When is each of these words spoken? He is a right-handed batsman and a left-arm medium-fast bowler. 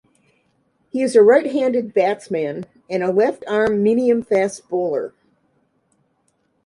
He 0.89 1.03
is 1.03 1.15
a 1.15 1.21
right-handed 1.21 1.93
batsman 1.93 2.65
and 2.89 3.03
a 3.03 3.11
left-arm 3.11 3.83
medium-fast 3.83 4.67
bowler. 4.67 5.13